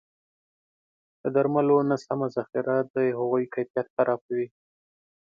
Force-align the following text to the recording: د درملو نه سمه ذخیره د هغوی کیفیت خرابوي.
د 1.21 1.23
درملو 1.35 1.77
نه 1.89 1.97
سمه 2.05 2.27
ذخیره 2.35 2.77
د 2.95 2.97
هغوی 3.17 3.43
کیفیت 3.53 3.87
خرابوي. 3.95 4.47